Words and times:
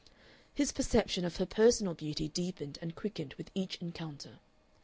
His 0.51 0.71
perception 0.71 1.25
of 1.25 1.35
her 1.37 1.45
personal 1.45 1.93
beauty 1.93 2.27
deepened 2.27 2.79
and 2.81 2.95
quickened 2.95 3.35
with 3.35 3.51
each 3.53 3.77
encounter. 3.79 4.39